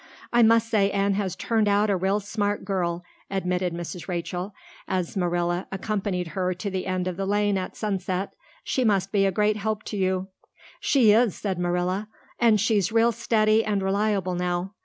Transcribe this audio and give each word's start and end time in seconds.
"I 0.33 0.41
must 0.41 0.67
say 0.67 0.89
Anne 0.89 1.13
has 1.13 1.35
turned 1.35 1.67
out 1.67 1.91
a 1.91 1.95
real 1.95 2.19
smart 2.19 2.65
girl," 2.65 3.03
admitted 3.29 3.71
Mrs. 3.71 4.07
Rachel, 4.07 4.55
as 4.87 5.15
Marilla 5.15 5.67
accompanied 5.71 6.29
her 6.29 6.55
to 6.55 6.71
the 6.71 6.87
end 6.87 7.07
of 7.07 7.17
the 7.17 7.25
lane 7.27 7.55
at 7.55 7.75
sunset. 7.75 8.33
"She 8.63 8.83
must 8.83 9.11
be 9.11 9.27
a 9.27 9.31
great 9.31 9.57
help 9.57 9.83
to 9.83 9.97
you." 9.97 10.29
"She 10.79 11.11
is," 11.11 11.35
said 11.35 11.59
Marilla, 11.59 12.07
"and 12.39 12.59
she's 12.59 12.91
real 12.91 13.11
steady 13.11 13.63
and 13.63 13.83
reliable 13.83 14.33
now. 14.33 14.73